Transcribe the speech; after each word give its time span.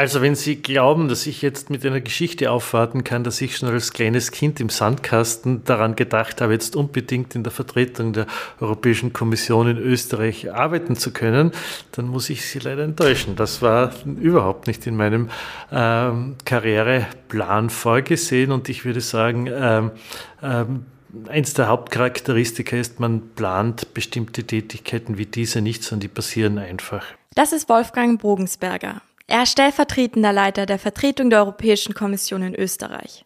Also 0.00 0.22
wenn 0.22 0.34
Sie 0.34 0.56
glauben, 0.56 1.08
dass 1.08 1.26
ich 1.26 1.42
jetzt 1.42 1.68
mit 1.68 1.84
einer 1.84 2.00
Geschichte 2.00 2.50
aufwarten 2.50 3.04
kann, 3.04 3.22
dass 3.22 3.38
ich 3.42 3.58
schon 3.58 3.68
als 3.68 3.92
kleines 3.92 4.30
Kind 4.30 4.58
im 4.58 4.70
Sandkasten 4.70 5.62
daran 5.64 5.94
gedacht 5.94 6.40
habe, 6.40 6.54
jetzt 6.54 6.74
unbedingt 6.74 7.34
in 7.34 7.42
der 7.42 7.52
Vertretung 7.52 8.14
der 8.14 8.26
Europäischen 8.60 9.12
Kommission 9.12 9.68
in 9.68 9.76
Österreich 9.76 10.54
arbeiten 10.54 10.96
zu 10.96 11.12
können, 11.12 11.52
dann 11.92 12.06
muss 12.06 12.30
ich 12.30 12.46
Sie 12.46 12.60
leider 12.60 12.82
enttäuschen. 12.82 13.36
Das 13.36 13.60
war 13.60 13.92
überhaupt 14.06 14.68
nicht 14.68 14.86
in 14.86 14.96
meinem 14.96 15.28
ähm, 15.70 16.36
Karriereplan 16.46 17.68
vorgesehen 17.68 18.52
und 18.52 18.70
ich 18.70 18.86
würde 18.86 19.02
sagen, 19.02 19.50
ähm, 19.52 19.90
ähm, 20.42 20.86
Eins 21.28 21.54
der 21.54 21.66
Hauptcharakteristika 21.66 22.76
ist, 22.76 23.00
man 23.00 23.34
plant 23.34 23.92
bestimmte 23.94 24.44
Tätigkeiten 24.44 25.18
wie 25.18 25.26
diese 25.26 25.60
nicht, 25.60 25.82
sondern 25.82 26.02
die 26.02 26.08
passieren 26.08 26.56
einfach. 26.56 27.04
Das 27.34 27.52
ist 27.52 27.68
Wolfgang 27.68 28.20
Bogensberger. 28.20 29.02
Er 29.30 29.44
ist 29.44 29.52
stellvertretender 29.52 30.32
Leiter 30.32 30.66
der 30.66 30.80
Vertretung 30.80 31.30
der 31.30 31.38
Europäischen 31.38 31.94
Kommission 31.94 32.42
in 32.42 32.56
Österreich. 32.56 33.24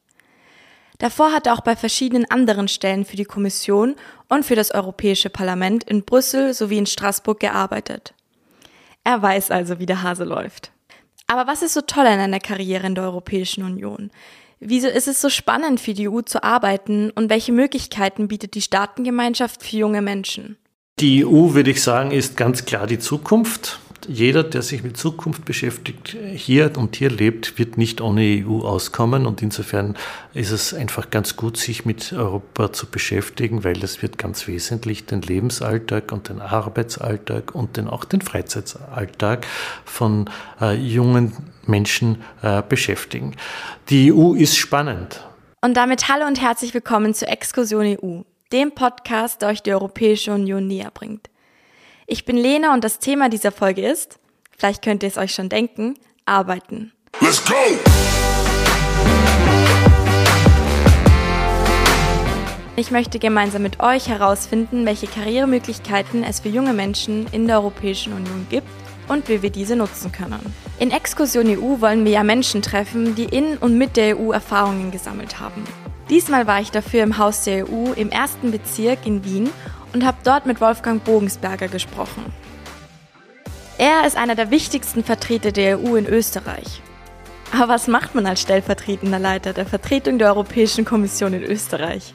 Davor 0.99 1.33
hat 1.33 1.47
er 1.47 1.55
auch 1.55 1.62
bei 1.62 1.77
verschiedenen 1.77 2.31
anderen 2.31 2.69
Stellen 2.69 3.07
für 3.07 3.17
die 3.17 3.25
Kommission 3.25 3.97
und 4.29 4.45
für 4.45 4.55
das 4.55 4.71
Europäische 4.71 5.31
Parlament 5.31 5.83
in 5.85 6.05
Brüssel 6.05 6.53
sowie 6.53 6.77
in 6.77 6.85
Straßburg 6.85 7.41
gearbeitet. 7.41 8.12
Er 9.03 9.23
weiß 9.23 9.51
also, 9.51 9.79
wie 9.79 9.87
der 9.87 10.03
Hase 10.03 10.25
läuft. 10.25 10.73
Aber 11.27 11.47
was 11.47 11.62
ist 11.62 11.73
so 11.73 11.81
toll 11.81 12.07
an 12.07 12.21
einer 12.21 12.39
Karriere 12.39 12.87
in 12.87 12.95
der 12.95 13.05
Europäischen 13.05 13.65
Union? 13.65 14.11
Wieso 14.61 14.89
ist 14.89 15.09
es 15.09 15.23
so 15.23 15.31
spannend 15.31 15.81
für 15.81 15.95
die 15.95 16.11
EU 16.11 16.21
zu 16.21 16.45
arbeiten 16.45 17.12
und 17.12 17.31
welche 17.31 17.53
Möglichkeiten 17.53 18.29
bietet 18.29 18.53
die 18.57 18.62
Staatengemeinschaft 18.62 19.62
für 19.62 19.79
junge 19.79 20.03
Menschen? 20.03 20.59
Die 21.01 21.25
EU, 21.25 21.55
würde 21.55 21.71
ich 21.71 21.83
sagen, 21.83 22.11
ist 22.11 22.37
ganz 22.37 22.67
klar 22.67 22.87
die 22.87 22.98
Zukunft 22.98 23.81
jeder, 24.09 24.45
der 24.45 24.63
sich 24.63 24.83
mit 24.83 24.97
Zukunft 24.97 25.45
beschäftigt, 25.45 26.17
hier 26.35 26.73
und 26.77 26.97
hier 26.97 27.11
lebt, 27.11 27.59
wird 27.59 27.77
nicht 27.79 28.01
ohne 28.01 28.45
EU 28.47 28.61
auskommen. 28.61 29.27
Und 29.27 29.43
insofern 29.43 29.97
ist 30.33 30.51
es 30.51 30.75
einfach 30.75 31.11
ganz 31.11 31.37
gut, 31.37 31.56
sich 31.56 31.84
mit 31.84 32.12
Europa 32.12 32.73
zu 32.73 32.87
beschäftigen, 32.87 33.65
weil 33.65 33.83
es 33.83 34.03
wird 34.03 34.19
ganz 34.19 34.47
wesentlich 34.47 35.06
den 35.06 35.23
Lebensalltag 35.23 36.12
und 36.12 36.28
den 36.28 36.41
Arbeitsalltag 36.41 37.55
und 37.55 37.77
den, 37.77 37.89
auch 37.89 38.05
den 38.05 38.20
Freizeitalltag 38.20 39.47
von 39.84 40.31
äh, 40.61 40.75
jungen 40.75 41.33
Menschen 41.67 42.23
äh, 42.43 42.62
beschäftigen. 42.62 43.37
Die 43.89 44.12
EU 44.12 44.34
ist 44.34 44.56
spannend. 44.56 45.21
Und 45.61 45.77
damit 45.77 46.09
hallo 46.09 46.27
und 46.27 46.41
herzlich 46.41 46.75
willkommen 46.75 47.15
zu 47.15 47.27
Exkursion 47.27 47.97
EU, 48.03 48.21
dem 48.53 48.73
Podcast, 48.73 49.43
der 49.43 49.48
euch 49.48 49.62
die 49.62 49.73
Europäische 49.73 50.33
Union 50.33 50.67
näher 50.67 50.91
bringt. 50.93 51.31
Ich 52.06 52.27
bin 52.27 52.36
Lena 52.36 52.74
und 52.74 52.84
das 52.84 52.98
Thema 52.98 53.30
dieser 53.30 53.50
Folge 53.50 53.80
ist, 53.80 54.19
vielleicht 54.55 54.84
könnt 54.84 55.02
ihr 55.02 55.08
es 55.08 55.16
euch 55.16 55.33
schon 55.33 55.48
denken, 55.48 55.94
Arbeiten. 56.27 56.92
Let's 57.20 57.42
go! 57.42 57.55
Ich 62.77 62.91
möchte 62.91 63.19
gemeinsam 63.19 63.62
mit 63.62 63.80
euch 63.80 64.08
herausfinden, 64.08 64.84
welche 64.84 65.06
Karrieremöglichkeiten 65.06 66.25
es 66.25 66.41
für 66.41 66.50
junge 66.50 66.75
Menschen 66.75 67.27
in 67.32 67.47
der 67.47 67.56
Europäischen 67.56 68.12
Union 68.12 68.47
gibt 68.50 68.69
und 69.08 69.27
wie 69.30 69.41
wir 69.41 69.50
diese 69.50 69.75
nutzen 69.75 70.12
können. 70.12 70.41
In 70.78 70.91
Exkursion 70.91 71.47
EU 71.47 71.80
wollen 71.80 72.05
wir 72.05 72.12
ja 72.12 72.22
Menschen 72.22 72.60
treffen, 72.60 73.14
die 73.14 73.25
in 73.25 73.56
und 73.56 73.78
mit 73.78 73.97
der 73.97 74.19
EU 74.19 74.30
Erfahrungen 74.30 74.91
gesammelt 74.91 75.41
haben. 75.41 75.64
Diesmal 76.10 76.47
war 76.47 76.60
ich 76.60 76.70
dafür 76.70 77.02
im 77.02 77.16
Haus 77.16 77.44
der 77.44 77.66
EU 77.66 77.92
im 77.97 78.10
ersten 78.10 78.50
Bezirk 78.50 79.06
in 79.06 79.25
Wien 79.25 79.48
und 79.95 80.05
habe 80.05 80.19
dort 80.25 80.45
mit 80.45 80.61
Wolfgang 80.61 81.03
Bogensberger 81.03 81.69
gesprochen. 81.69 82.27
Er 83.78 84.06
ist 84.06 84.17
einer 84.17 84.34
der 84.34 84.50
wichtigsten 84.50 85.03
Vertreter 85.03 85.53
der 85.53 85.78
EU 85.81 85.97
in 85.97 86.06
Österreich. 86.06 86.83
Aber 87.53 87.73
was 87.73 87.87
macht 87.87 88.15
man 88.15 88.27
als 88.27 88.41
stellvertretender 88.42 89.19
Leiter 89.19 89.53
der 89.53 89.67
Vertretung 89.67 90.19
der 90.19 90.28
Europäischen 90.28 90.84
Kommission 90.84 91.33
in 91.33 91.45
Österreich? 91.45 92.15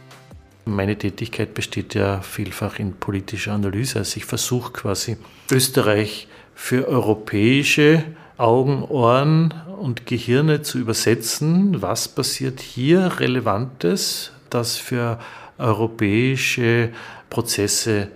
Meine 0.66 0.98
Tätigkeit 0.98 1.54
besteht 1.54 1.96
ja 1.96 2.22
vielfach 2.22 2.80
in 2.80 2.94
politischer 2.94 3.54
Analyse. 3.54 4.00
Also 4.00 4.18
ich 4.18 4.26
versuche 4.26 4.72
quasi 4.74 5.18
Österreich 5.50 6.28
für 6.54 6.88
europäische 6.88 8.04
Augen, 8.38 8.84
Ohren 8.84 9.54
und 9.80 10.06
Gehirne 10.06 10.62
zu 10.62 10.78
übersetzen. 10.78 11.82
Was 11.82 12.10
passiert 12.10 12.60
hier 12.60 13.20
Relevantes, 13.20 14.32
das 14.50 14.78
für 14.78 15.20
europäische 15.58 16.90
Prozesse 17.30 18.10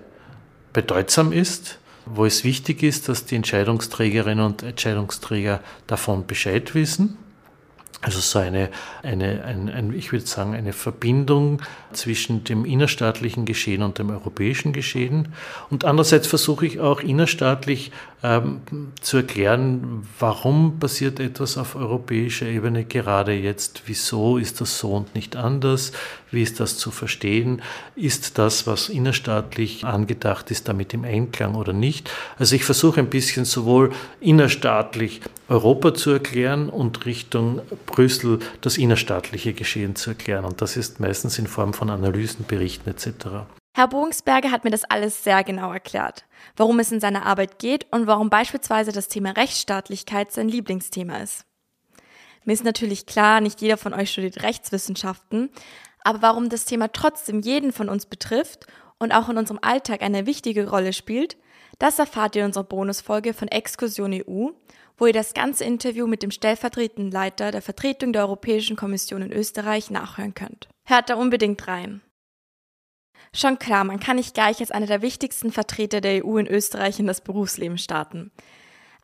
bedeutsam 0.74 1.32
ist, 1.32 1.80
wo 2.06 2.26
es 2.26 2.44
wichtig 2.44 2.84
ist, 2.84 3.10
dass 3.10 3.26
die 3.26 3.36
Entscheidungsträgerinnen 3.36 4.46
und 4.46 4.64
Entscheidungsträger 4.64 5.62
davon 5.88 6.28
Bescheid 6.28 6.76
wissen 6.76 7.18
also 8.04 8.20
so 8.20 8.40
eine, 8.40 8.70
eine 9.02 9.44
ein, 9.46 9.70
ein, 9.70 9.94
ich 9.94 10.12
würde 10.12 10.26
sagen, 10.26 10.54
eine 10.54 10.74
Verbindung 10.74 11.62
zwischen 11.94 12.44
dem 12.44 12.66
innerstaatlichen 12.66 13.46
Geschehen 13.46 13.82
und 13.82 13.98
dem 13.98 14.10
europäischen 14.10 14.74
Geschehen. 14.74 15.30
Und 15.70 15.86
andererseits 15.86 16.28
versuche 16.28 16.66
ich 16.66 16.80
auch 16.82 17.00
innerstaatlich 17.00 17.92
ähm, 18.24 18.62
zu 19.02 19.18
erklären, 19.18 20.08
warum 20.18 20.80
passiert 20.80 21.20
etwas 21.20 21.58
auf 21.58 21.76
europäischer 21.76 22.48
Ebene 22.48 22.86
gerade 22.86 23.34
jetzt, 23.34 23.84
wieso 23.86 24.38
ist 24.38 24.62
das 24.62 24.80
so 24.80 24.94
und 24.94 25.14
nicht 25.14 25.36
anders, 25.36 25.92
wie 26.32 26.42
ist 26.42 26.62
das 26.62 26.78
zu 26.78 26.90
verstehen, 26.90 27.62
ist 27.96 28.38
das, 28.38 28.66
was 28.66 28.88
innerstaatlich 28.88 29.84
angedacht 29.84 30.52
ist, 30.52 30.70
damit 30.70 30.94
im 30.94 31.04
Einklang 31.04 31.56
oder 31.56 31.74
nicht. 31.74 32.10
Also 32.40 32.56
ich 32.56 32.64
versuche 32.64 33.02
ein 33.02 33.10
bisschen 33.10 33.44
sowohl 33.44 33.92
innerstaatlich 34.22 35.22
Europa 35.50 35.94
zu 35.94 36.12
erklären 36.12 36.70
und 36.70 37.06
Richtung 37.06 37.62
Brüssel 37.86 38.40
das 38.62 38.78
innerstaatliche 38.78 39.54
Geschehen 39.54 39.98
zu 39.98 40.12
erklären. 40.12 40.46
Und 40.46 40.62
das 40.62 40.78
ist 40.78 41.02
meistens 41.02 41.38
in 41.38 41.48
Form 41.48 41.74
von 41.74 41.90
Analysen, 41.90 42.46
Berichten 42.48 42.90
etc. 42.90 43.46
Herr 43.74 43.88
Bogensberger 43.88 44.52
hat 44.52 44.64
mir 44.64 44.70
das 44.70 44.84
alles 44.84 45.24
sehr 45.24 45.44
genau 45.44 45.72
erklärt, 45.74 46.26
warum 46.56 46.80
es 46.80 46.92
in 46.92 47.00
seiner 47.00 47.26
Arbeit 47.26 47.60
geht 47.60 47.88
und 47.92 48.08
warum 48.08 48.30
beispielsweise 48.30 48.92
das 48.92 49.08
Thema 49.08 49.32
Rechtsstaatlichkeit 49.32 50.32
sein 50.32 50.48
Lieblingsthema 50.48 51.18
ist. 51.18 51.46
Mir 52.46 52.54
ist 52.54 52.64
natürlich 52.64 53.06
klar, 53.06 53.42
nicht 53.42 53.62
jeder 53.62 53.78
von 53.78 53.94
euch 53.94 54.12
studiert 54.12 54.44
Rechtswissenschaften, 54.44 55.50
aber 56.04 56.22
warum 56.22 56.50
das 56.50 56.66
Thema 56.66 56.92
trotzdem 56.92 57.40
jeden 57.40 57.72
von 57.72 57.90
uns 57.90 58.06
betrifft 58.06 58.68
und 59.00 59.12
auch 59.12 59.30
in 59.30 59.38
unserem 59.38 59.60
Alltag 59.62 60.02
eine 60.02 60.26
wichtige 60.26 60.70
Rolle 60.70 60.94
spielt, 60.94 61.38
das 61.80 61.98
erfahrt 61.98 62.36
ihr 62.36 62.44
in 62.44 62.48
unserer 62.48 62.66
Bonusfolge 62.66 63.34
von 63.34 63.48
Exkursion 63.48 64.14
EU 64.14 64.50
wo 64.98 65.08
ihr 65.08 65.14
das 65.14 65.34
ganze 65.34 65.64
Interview 65.64 66.08
mit 66.08 66.24
dem 66.24 66.32
stellvertretenden 66.32 67.12
Leiter 67.12 67.52
der 67.52 67.62
Vertretung 67.62 68.14
der 68.14 68.24
Europäischen 68.24 68.76
Kommission 68.76 69.22
in 69.22 69.32
Österreich 69.32 69.90
nachhören 69.90 70.34
könnt. 70.34 70.70
Hört 70.86 71.10
da 71.10 71.16
unbedingt 71.16 71.68
rein. 71.68 72.02
Schon 73.36 73.58
klar, 73.58 73.84
man 73.84 74.00
kann 74.00 74.18
nicht 74.18 74.36
gleich 74.36 74.60
als 74.60 74.70
einer 74.70 74.86
der 74.86 75.02
wichtigsten 75.02 75.52
Vertreter 75.52 76.02
der 76.02 76.24
EU 76.24 76.38
in 76.38 76.48
Österreich 76.48 77.00
in 77.00 77.08
das 77.08 77.22
Berufsleben 77.22 77.80
starten. 77.80 78.32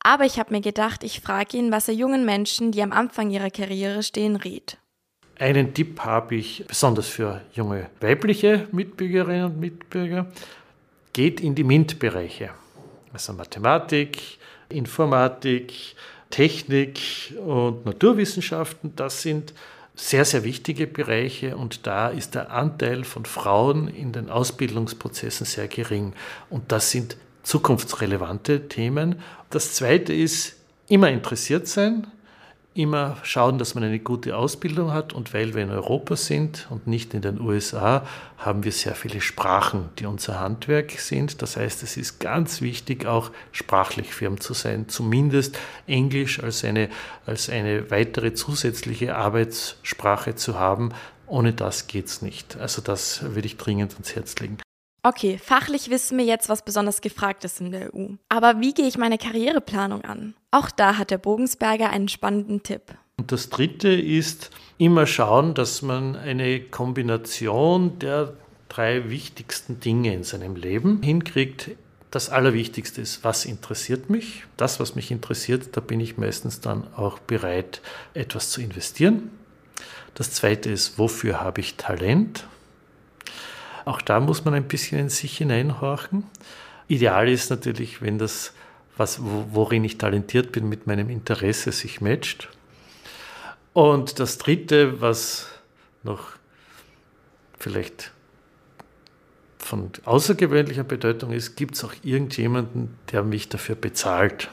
Aber 0.02 0.26
ich 0.26 0.40
habe 0.40 0.54
mir 0.54 0.62
gedacht, 0.62 1.04
ich 1.04 1.20
frage 1.20 1.58
ihn, 1.58 1.72
was 1.72 1.88
er 1.88 1.96
jungen 1.96 2.26
Menschen, 2.26 2.72
die 2.72 2.84
am 2.84 2.92
Anfang 2.92 3.32
ihrer 3.32 3.50
Karriere 3.50 4.04
stehen, 4.04 4.36
rät. 4.36 4.78
Einen 5.40 5.74
Tipp 5.74 6.02
habe 6.02 6.36
ich 6.36 6.66
besonders 6.68 7.08
für 7.08 7.42
junge 7.54 7.90
weibliche 8.02 8.68
Mitbürgerinnen 8.72 9.46
und 9.46 9.60
Mitbürger. 9.60 10.28
Geht 11.12 11.40
in 11.40 11.56
die 11.56 11.64
MINT-Bereiche. 11.64 12.52
Also 13.12 13.34
Mathematik, 13.34 14.38
Informatik, 14.70 15.96
Technik 16.30 17.34
und 17.44 17.86
Naturwissenschaften, 17.86 18.96
das 18.96 19.24
sind 19.24 19.54
sehr, 20.00 20.24
sehr 20.24 20.44
wichtige 20.44 20.88
Bereiche 20.88 21.58
und 21.58 21.86
da 21.86 22.08
ist 22.08 22.34
der 22.34 22.52
Anteil 22.52 23.04
von 23.04 23.26
Frauen 23.26 23.90
in 23.90 24.14
den 24.14 24.30
Ausbildungsprozessen 24.30 25.46
sehr 25.46 25.68
gering. 25.68 26.14
Und 26.50 26.72
das 26.72 26.92
sind 26.92 27.18
zukunftsrelevante 27.44 28.70
Themen. 28.70 29.22
Das 29.50 29.74
Zweite 29.74 30.14
ist, 30.14 30.56
immer 30.88 31.10
interessiert 31.10 31.68
sein, 31.68 32.08
immer 32.80 33.18
schauen, 33.24 33.58
dass 33.58 33.76
man 33.76 33.84
eine 33.84 34.00
gute 34.00 34.38
Ausbildung 34.38 34.94
hat. 34.94 35.12
Und 35.14 35.34
weil 35.34 35.54
wir 35.54 35.64
in 35.64 35.70
Europa 35.70 36.16
sind 36.16 36.68
und 36.70 36.88
nicht 36.88 37.14
in 37.14 37.22
den 37.22 37.42
USA, 37.42 38.06
haben 38.38 38.64
wir 38.64 38.72
sehr 38.72 38.96
viele 38.96 39.20
Sprachen, 39.20 39.90
die 40.00 40.06
unser 40.06 40.40
Handwerk 40.40 40.92
sind. 40.92 41.42
Das 41.42 41.58
heißt, 41.58 41.84
es 41.84 41.98
ist 41.98 42.20
ganz 42.20 42.62
wichtig, 42.62 43.06
auch 43.06 43.32
sprachlich 43.52 44.14
firm 44.14 44.40
zu 44.40 44.54
sein, 44.54 44.88
zumindest 44.88 45.60
Englisch 45.88 46.42
als 46.42 46.64
eine, 46.64 46.90
als 47.26 47.50
eine 47.50 47.92
weitere 47.92 48.34
zusätzliche 48.34 49.16
Arbeitssprache 49.16 50.36
zu 50.36 50.58
haben. 50.58 50.94
Ohne 51.28 51.52
das 51.54 51.88
geht 51.88 52.08
es 52.08 52.22
nicht. 52.22 52.58
Also 52.58 52.82
das 52.82 53.22
würde 53.36 53.46
ich 53.46 53.58
dringend 53.58 53.94
ans 53.94 54.16
Herz 54.16 54.36
legen. 54.40 54.58
Okay, 55.02 55.40
fachlich 55.42 55.90
wissen 55.90 56.18
wir 56.18 56.26
jetzt, 56.26 56.50
was 56.50 56.66
besonders 56.66 57.02
gefragt 57.02 57.46
ist 57.46 57.62
in 57.62 57.72
der 57.72 57.94
EU. 57.94 58.16
Aber 58.28 58.60
wie 58.60 58.74
gehe 58.74 58.88
ich 58.88 58.98
meine 58.98 59.18
Karriereplanung 59.18 60.04
an? 60.04 60.34
Auch 60.52 60.70
da 60.70 60.98
hat 60.98 61.12
der 61.12 61.18
Bogensberger 61.18 61.90
einen 61.90 62.10
spannenden 62.10 62.64
Tipp. 62.64 62.82
Und 63.18 63.32
das 63.32 63.50
Dritte 63.50 63.90
ist 63.90 64.50
immer 64.78 65.06
schauen, 65.06 65.54
dass 65.54 65.82
man 65.82 66.16
eine 66.16 66.60
Kombination 66.60 68.00
der 68.00 68.34
drei 68.68 69.10
wichtigsten 69.10 69.80
Dinge 69.80 70.14
in 70.14 70.24
seinem 70.24 70.56
Leben 70.56 71.02
hinkriegt. 71.02 71.72
das 72.12 72.30
Allerwichtigste 72.30 73.02
ist, 73.02 73.24
was 73.24 73.46
interessiert 73.46 74.10
mich. 74.10 74.46
Das, 74.58 74.80
was 74.80 74.96
mich 74.96 75.12
interessiert, 75.12 75.78
da 75.78 75.82
bin 75.82 76.00
ich 76.00 76.18
meistens 76.18 76.60
dann 76.60 76.88
auch 76.96 77.20
bereit, 77.20 77.82
etwas 78.16 78.50
zu 78.50 78.62
investieren. 78.62 79.30
Das 80.16 80.32
Zweite 80.32 80.72
ist, 80.72 80.98
wofür 80.98 81.40
habe 81.40 81.62
ich 81.62 81.76
Talent? 81.76 82.48
Auch 83.90 84.04
da 84.04 84.20
muss 84.20 84.46
man 84.46 84.54
ein 84.54 84.68
bisschen 84.68 85.00
in 85.00 85.10
sich 85.10 85.40
hineinhorchen. 85.40 86.24
Ideal 86.88 87.28
ist 87.28 87.50
natürlich, 87.50 88.04
wenn 88.04 88.20
das, 88.20 88.54
was, 88.98 89.20
worin 89.20 89.84
ich 89.84 89.98
talentiert 89.98 90.52
bin, 90.52 90.70
mit 90.70 90.86
meinem 90.86 91.10
Interesse 91.10 91.72
sich 91.72 92.00
matcht. 92.00 92.50
Und 93.74 94.20
das 94.20 94.38
Dritte, 94.38 95.02
was 95.02 95.48
noch 96.04 96.34
vielleicht 97.58 98.12
von 99.58 99.90
außergewöhnlicher 100.06 100.84
Bedeutung 100.84 101.32
ist, 101.32 101.56
gibt 101.56 101.74
es 101.74 101.84
auch 101.84 101.94
irgendjemanden, 102.04 102.96
der 103.12 103.24
mich 103.24 103.50
dafür 103.50 103.74
bezahlt, 103.74 104.52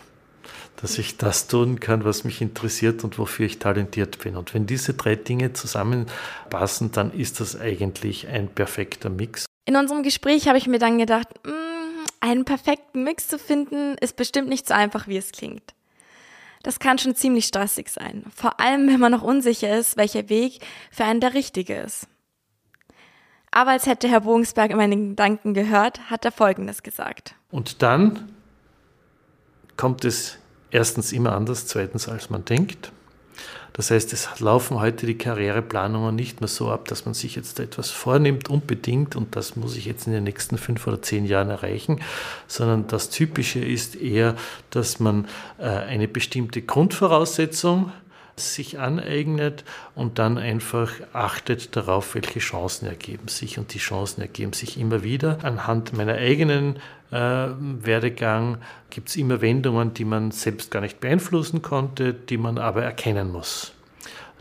dass 0.77 0.99
ich 0.99 1.17
das 1.17 1.49
tun 1.49 1.81
kann, 1.81 2.05
was 2.05 2.25
mich 2.25 2.41
interessiert 2.41 3.03
und 3.05 3.19
wofür 3.19 3.47
ich 3.47 3.59
talentiert 3.59 4.19
bin. 4.19 4.37
Und 4.37 4.55
wenn 4.55 4.67
diese 4.67 4.95
drei 4.95 5.17
Dinge 5.17 5.53
zusammenpassen, 5.53 6.93
dann 6.93 7.13
ist 7.13 7.41
das 7.41 7.59
eigentlich 7.59 8.29
ein 8.29 8.49
perfekter 8.49 9.09
Mix. 9.09 9.47
In 9.65 9.77
unserem 9.77 10.03
Gespräch 10.03 10.49
habe 10.49 10.59
ich 10.59 10.67
mir 10.67 10.79
dann 10.79 10.99
gedacht, 10.99 11.29
mm, 11.45 12.05
einen 12.21 12.45
perfekten 12.45 13.05
Mix 13.05 13.29
zu 13.29 13.39
finden, 13.39 13.97
ist 14.01 14.17
bestimmt 14.17 14.49
nicht 14.49 14.69
so 14.69 14.75
einfach, 14.75 15.09
wie 15.09 15.17
es 15.17 15.33
klingt. 15.33 15.75
Das 16.63 16.79
kann 16.79 16.99
schon 16.99 17.15
ziemlich 17.15 17.47
stressig 17.47 17.89
sein, 17.91 18.25
vor 18.35 18.61
allem 18.61 18.89
wenn 18.89 19.01
man 19.01 19.13
noch 19.13 19.23
unsicher 19.23 19.77
ist, 19.77 19.97
welcher 19.97 20.29
Weg 20.29 20.61
für 20.91 21.05
einen 21.05 21.21
der 21.21 21.35
richtige 21.35 21.77
ist. 21.77 22.09
Aber 23.53 23.71
als 23.71 23.87
hätte 23.87 24.09
Herr 24.09 24.21
Bogensberg 24.21 24.75
meine 24.75 24.97
Gedanken 24.97 25.55
gehört, 25.55 26.11
hat 26.11 26.25
er 26.25 26.33
Folgendes 26.33 26.83
gesagt. 26.83 27.35
Und 27.51 27.83
dann 27.83 28.33
kommt 29.77 30.05
es 30.05 30.39
erstens 30.71 31.13
immer 31.13 31.33
anders, 31.33 31.67
zweitens 31.67 32.09
als 32.09 32.31
man 32.31 32.45
denkt. 32.45 32.93
Das 33.77 33.91
heißt, 33.91 34.15
es 34.15 34.41
laufen 34.41 34.81
heute 34.81 35.05
die 35.05 35.19
Karriereplanungen 35.19 36.17
nicht 36.17 36.41
mehr 36.41 36.49
so 36.49 36.71
ab, 36.71 36.89
dass 36.89 37.05
man 37.05 37.13
sich 37.13 37.37
jetzt 37.37 37.61
etwas 37.61 37.91
vornimmt, 37.91 38.49
unbedingt, 38.49 39.17
und 39.17 39.37
das 39.37 39.55
muss 39.55 39.77
ich 39.77 39.85
jetzt 39.85 40.07
in 40.07 40.15
den 40.15 40.25
nächsten 40.25 40.57
fünf 40.57 40.87
oder 40.87 41.03
zehn 41.03 41.27
Jahren 41.27 41.51
erreichen, 41.51 42.01
sondern 42.47 42.87
das 42.87 43.11
Typische 43.11 43.59
ist 43.61 43.95
eher, 43.95 44.35
dass 44.71 44.99
man 44.99 45.27
äh, 45.59 45.67
eine 45.67 46.09
bestimmte 46.09 46.63
Grundvoraussetzung 46.63 47.93
sich 48.37 48.79
aneignet 48.79 49.65
und 49.95 50.19
dann 50.19 50.39
einfach 50.39 50.93
achtet 51.13 51.77
darauf, 51.77 52.15
welche 52.15 52.39
Chancen 52.39 52.87
ergeben 52.87 53.29
sich. 53.29 53.59
Und 53.59 53.75
die 53.75 53.79
Chancen 53.79 54.21
ergeben 54.21 54.53
sich 54.53 54.79
immer 54.79 55.03
wieder. 55.03 55.39
Anhand 55.43 55.93
meiner 55.95 56.15
eigenen 56.15 56.79
Werdegang 57.11 58.59
gibt 58.91 59.09
es 59.09 59.17
immer 59.17 59.41
Wendungen, 59.41 59.95
die 59.95 60.05
man 60.05 60.31
selbst 60.31 60.71
gar 60.71 60.81
nicht 60.81 61.01
beeinflussen 61.01 61.63
konnte, 61.63 62.13
die 62.15 62.39
man 62.39 62.59
aber 62.59 62.83
erkennen 62.83 63.31
muss. 63.31 63.73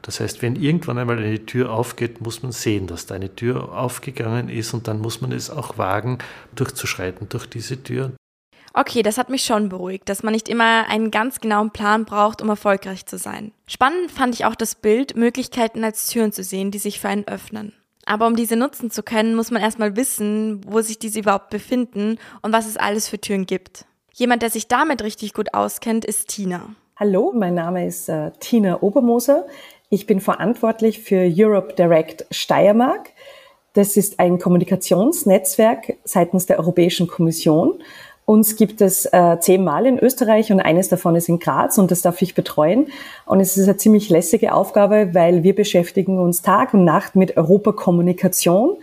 Das 0.01 0.19
heißt, 0.19 0.43
wenn 0.43 0.55
irgendwann 0.55 0.99
einmal 0.99 1.17
eine 1.17 1.45
Tür 1.47 1.71
aufgeht, 1.71 2.21
muss 2.21 2.43
man 2.43 2.51
sehen, 2.51 2.85
dass 2.85 3.07
da 3.07 3.15
eine 3.15 3.35
Tür 3.35 3.75
aufgegangen 3.75 4.49
ist 4.49 4.73
und 4.73 4.87
dann 4.87 5.01
muss 5.01 5.19
man 5.19 5.31
es 5.31 5.49
auch 5.49 5.79
wagen, 5.79 6.19
durchzuschreiten 6.53 7.27
durch 7.29 7.47
diese 7.47 7.81
Tür. 7.81 8.11
Okay, 8.75 9.01
das 9.03 9.17
hat 9.17 9.29
mich 9.29 9.43
schon 9.43 9.69
beruhigt, 9.69 10.09
dass 10.09 10.21
man 10.21 10.33
nicht 10.33 10.49
immer 10.49 10.87
einen 10.89 11.09
ganz 11.09 11.39
genauen 11.39 11.71
Plan 11.71 12.05
braucht, 12.05 12.41
um 12.41 12.49
erfolgreich 12.49 13.05
zu 13.05 13.17
sein. 13.17 13.51
Spannend 13.67 14.11
fand 14.11 14.35
ich 14.35 14.45
auch 14.45 14.55
das 14.55 14.75
Bild, 14.75 15.15
Möglichkeiten 15.15 15.83
als 15.83 16.07
Türen 16.07 16.31
zu 16.31 16.43
sehen, 16.43 16.71
die 16.71 16.79
sich 16.79 16.99
für 16.99 17.07
einen 17.07 17.27
öffnen. 17.27 17.73
Aber 18.05 18.27
um 18.27 18.35
diese 18.35 18.55
nutzen 18.55 18.91
zu 18.91 19.01
können, 19.01 19.35
muss 19.35 19.51
man 19.51 19.61
erstmal 19.61 19.95
wissen, 19.95 20.61
wo 20.67 20.81
sich 20.81 20.99
diese 20.99 21.19
überhaupt 21.19 21.49
befinden 21.49 22.19
und 22.41 22.53
was 22.53 22.67
es 22.67 22.77
alles 22.77 23.09
für 23.09 23.19
Türen 23.19 23.45
gibt. 23.47 23.85
Jemand, 24.13 24.43
der 24.43 24.49
sich 24.49 24.67
damit 24.67 25.03
richtig 25.03 25.33
gut 25.33 25.53
auskennt, 25.53 26.05
ist 26.05 26.29
Tina. 26.29 26.61
Hallo, 26.95 27.33
mein 27.35 27.55
Name 27.55 27.85
ist 27.85 28.07
äh, 28.07 28.31
Tina 28.39 28.81
Obermoser. 28.81 29.45
Ich 29.89 30.05
bin 30.05 30.21
verantwortlich 30.21 31.01
für 31.01 31.29
Europe 31.35 31.73
Direct 31.73 32.25
Steiermark. 32.31 33.09
Das 33.73 33.97
ist 33.97 34.19
ein 34.19 34.39
Kommunikationsnetzwerk 34.39 35.97
seitens 36.05 36.45
der 36.45 36.59
Europäischen 36.59 37.07
Kommission 37.07 37.83
uns 38.25 38.55
gibt 38.55 38.81
es 38.81 39.05
äh, 39.05 39.37
zehnmal 39.39 39.85
in 39.85 39.99
Österreich 39.99 40.51
und 40.51 40.59
eines 40.59 40.89
davon 40.89 41.15
ist 41.15 41.29
in 41.29 41.39
Graz 41.39 41.77
und 41.77 41.91
das 41.91 42.01
darf 42.01 42.21
ich 42.21 42.33
betreuen. 42.33 42.87
Und 43.25 43.39
es 43.39 43.55
ist 43.55 43.67
eine 43.67 43.77
ziemlich 43.77 44.09
lässige 44.09 44.53
Aufgabe, 44.53 45.13
weil 45.13 45.43
wir 45.43 45.55
beschäftigen 45.55 46.19
uns 46.19 46.41
Tag 46.41 46.73
und 46.73 46.83
Nacht 46.85 47.15
mit 47.15 47.37
Europakommunikation. 47.37 48.77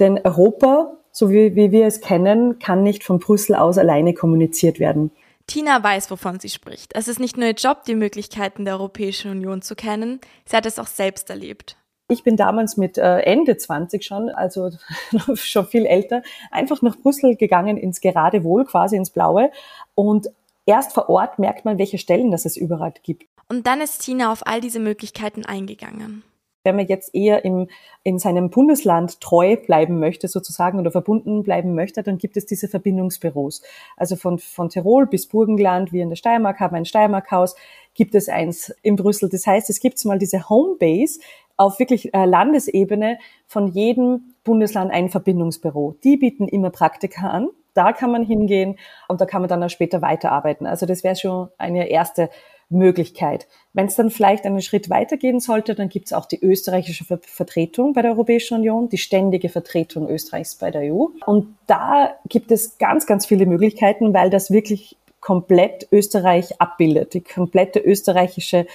Denn 0.00 0.20
Europa, 0.24 0.92
so 1.12 1.30
wie, 1.30 1.54
wie 1.54 1.70
wir 1.70 1.86
es 1.86 2.00
kennen, 2.00 2.58
kann 2.58 2.82
nicht 2.82 3.04
von 3.04 3.20
Brüssel 3.20 3.54
aus 3.54 3.78
alleine 3.78 4.14
kommuniziert 4.14 4.80
werden. 4.80 5.12
Tina 5.46 5.82
weiß, 5.82 6.10
wovon 6.10 6.40
sie 6.40 6.48
spricht. 6.48 6.92
Es 6.94 7.08
ist 7.08 7.20
nicht 7.20 7.36
nur 7.36 7.46
ihr 7.46 7.54
Job, 7.54 7.84
die 7.84 7.94
Möglichkeiten 7.94 8.64
der 8.64 8.74
Europäischen 8.74 9.30
Union 9.30 9.62
zu 9.62 9.76
kennen, 9.76 10.20
sie 10.44 10.56
hat 10.56 10.66
es 10.66 10.78
auch 10.78 10.86
selbst 10.86 11.30
erlebt. 11.30 11.76
Ich 12.08 12.24
bin 12.24 12.36
damals 12.36 12.76
mit 12.76 12.98
äh, 12.98 13.20
Ende 13.20 13.56
20 13.56 14.04
schon, 14.04 14.28
also 14.28 14.70
schon 15.34 15.66
viel 15.66 15.86
älter, 15.86 16.22
einfach 16.50 16.82
nach 16.82 16.96
Brüssel 16.96 17.36
gegangen 17.36 17.76
ins 17.76 18.00
Geradewohl, 18.00 18.64
quasi 18.64 18.96
ins 18.96 19.10
Blaue. 19.10 19.50
Und 19.94 20.28
erst 20.66 20.92
vor 20.92 21.08
Ort 21.08 21.38
merkt 21.38 21.64
man, 21.64 21.78
welche 21.78 21.98
Stellen 21.98 22.30
das 22.30 22.44
es 22.44 22.56
überall 22.56 22.92
gibt. 23.02 23.26
Und 23.48 23.66
dann 23.66 23.80
ist 23.80 24.02
Tina 24.02 24.32
auf 24.32 24.46
all 24.46 24.60
diese 24.60 24.80
Möglichkeiten 24.80 25.44
eingegangen. 25.44 26.22
Wenn 26.64 26.76
man 26.76 26.86
jetzt 26.86 27.12
eher 27.12 27.44
im, 27.44 27.68
in 28.04 28.20
seinem 28.20 28.48
Bundesland 28.48 29.20
treu 29.20 29.56
bleiben 29.56 29.98
möchte, 29.98 30.28
sozusagen, 30.28 30.78
oder 30.78 30.92
verbunden 30.92 31.42
bleiben 31.42 31.74
möchte, 31.74 32.04
dann 32.04 32.18
gibt 32.18 32.36
es 32.36 32.46
diese 32.46 32.68
Verbindungsbüros. 32.68 33.62
Also 33.96 34.14
von, 34.14 34.38
von 34.38 34.68
Tirol 34.68 35.06
bis 35.06 35.26
Burgenland, 35.26 35.92
wir 35.92 36.04
in 36.04 36.10
der 36.10 36.16
Steiermark 36.16 36.60
haben 36.60 36.76
ein 36.76 36.84
Steiermarkhaus, 36.84 37.56
gibt 37.94 38.14
es 38.14 38.28
eins 38.28 38.72
in 38.82 38.94
Brüssel. 38.94 39.28
Das 39.28 39.46
heißt, 39.46 39.70
es 39.70 39.80
gibt 39.80 40.02
mal 40.04 40.20
diese 40.20 40.48
Homebase, 40.48 41.18
auf 41.62 41.78
wirklich 41.78 42.12
äh, 42.12 42.24
Landesebene 42.24 43.18
von 43.46 43.68
jedem 43.68 44.34
Bundesland 44.42 44.90
ein 44.90 45.10
Verbindungsbüro. 45.10 45.94
Die 46.02 46.16
bieten 46.16 46.48
immer 46.48 46.70
Praktika 46.70 47.28
an. 47.28 47.50
Da 47.72 47.92
kann 47.92 48.10
man 48.10 48.24
hingehen 48.24 48.78
und 49.08 49.20
da 49.20 49.26
kann 49.26 49.42
man 49.42 49.48
dann 49.48 49.62
auch 49.62 49.70
später 49.70 50.02
weiterarbeiten. 50.02 50.66
Also 50.66 50.86
das 50.86 51.04
wäre 51.04 51.14
schon 51.14 51.48
eine 51.58 51.88
erste 51.88 52.30
Möglichkeit. 52.68 53.46
Wenn 53.72 53.86
es 53.86 53.94
dann 53.94 54.10
vielleicht 54.10 54.44
einen 54.44 54.60
Schritt 54.60 54.90
weitergehen 54.90 55.38
sollte, 55.38 55.76
dann 55.76 55.88
gibt 55.88 56.06
es 56.06 56.12
auch 56.12 56.26
die 56.26 56.42
österreichische 56.42 57.04
Ver 57.04 57.20
Vertretung 57.22 57.92
bei 57.92 58.02
der 58.02 58.10
Europäischen 58.10 58.58
Union, 58.58 58.88
die 58.88 58.98
ständige 58.98 59.48
Vertretung 59.48 60.08
Österreichs 60.08 60.56
bei 60.56 60.72
der 60.72 60.92
EU. 60.92 61.06
Und 61.26 61.54
da 61.68 62.16
gibt 62.28 62.50
es 62.50 62.76
ganz, 62.78 63.06
ganz 63.06 63.24
viele 63.24 63.46
Möglichkeiten, 63.46 64.12
weil 64.12 64.30
das 64.30 64.50
wirklich 64.50 64.96
komplett 65.20 65.86
Österreich 65.92 66.60
abbildet, 66.60 67.14
die 67.14 67.20
komplette 67.20 67.78
österreichische 67.78 68.66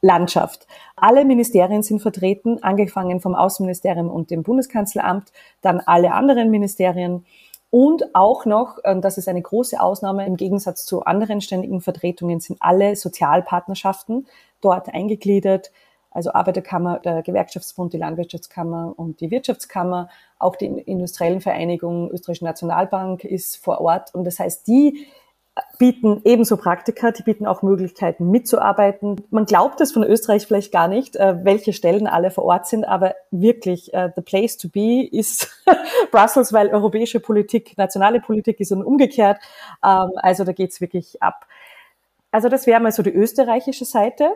Landschaft. 0.00 0.66
Alle 0.96 1.24
Ministerien 1.24 1.82
sind 1.82 2.00
vertreten, 2.00 2.62
angefangen 2.62 3.20
vom 3.20 3.34
Außenministerium 3.34 4.10
und 4.10 4.30
dem 4.30 4.42
Bundeskanzleramt, 4.42 5.32
dann 5.60 5.80
alle 5.80 6.12
anderen 6.12 6.50
Ministerien 6.50 7.24
und 7.70 8.14
auch 8.14 8.46
noch, 8.46 8.78
und 8.82 9.02
das 9.02 9.18
ist 9.18 9.28
eine 9.28 9.42
große 9.42 9.78
Ausnahme 9.78 10.26
im 10.26 10.36
Gegensatz 10.36 10.86
zu 10.86 11.02
anderen 11.04 11.40
ständigen 11.40 11.80
Vertretungen, 11.80 12.40
sind 12.40 12.58
alle 12.60 12.96
Sozialpartnerschaften 12.96 14.26
dort 14.60 14.88
eingegliedert. 14.88 15.70
Also 16.10 16.32
Arbeiterkammer, 16.32 17.00
der 17.00 17.22
Gewerkschaftsbund, 17.22 17.92
die 17.92 17.98
Landwirtschaftskammer 17.98 18.94
und 18.96 19.20
die 19.20 19.30
Wirtschaftskammer, 19.30 20.08
auch 20.38 20.56
die 20.56 20.66
industriellen 20.66 21.42
Vereinigungen, 21.42 22.10
Österreichische 22.10 22.46
Nationalbank 22.46 23.24
ist 23.24 23.58
vor 23.58 23.82
Ort. 23.82 24.14
Und 24.14 24.24
das 24.24 24.38
heißt, 24.38 24.66
die 24.66 25.06
bieten 25.78 26.20
ebenso 26.24 26.56
Praktika, 26.56 27.10
die 27.10 27.22
bieten 27.22 27.46
auch 27.46 27.62
Möglichkeiten 27.62 28.30
mitzuarbeiten. 28.30 29.16
Man 29.30 29.46
glaubt 29.46 29.80
es 29.80 29.92
von 29.92 30.02
Österreich 30.04 30.46
vielleicht 30.46 30.72
gar 30.72 30.88
nicht, 30.88 31.16
äh, 31.16 31.44
welche 31.44 31.72
Stellen 31.72 32.06
alle 32.06 32.30
vor 32.30 32.44
Ort 32.44 32.66
sind, 32.66 32.84
aber 32.84 33.14
wirklich, 33.30 33.92
uh, 33.94 34.08
the 34.16 34.22
place 34.22 34.56
to 34.56 34.68
be 34.68 35.06
ist 35.10 35.48
Brussels, 36.10 36.52
weil 36.52 36.68
europäische 36.68 37.20
Politik, 37.20 37.76
nationale 37.76 38.20
Politik 38.20 38.60
ist 38.60 38.72
und 38.72 38.82
umgekehrt. 38.84 39.38
Ähm, 39.84 40.10
also 40.16 40.44
da 40.44 40.52
geht's 40.52 40.80
wirklich 40.80 41.22
ab. 41.22 41.46
Also 42.30 42.48
das 42.48 42.66
wäre 42.66 42.80
mal 42.80 42.92
so 42.92 43.02
die 43.02 43.14
österreichische 43.14 43.84
Seite. 43.84 44.30